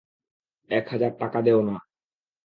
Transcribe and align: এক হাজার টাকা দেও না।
এক 0.69 0.85
হাজার 0.89 1.11
টাকা 1.19 1.39
দেও 1.41 1.59
না। 1.61 1.75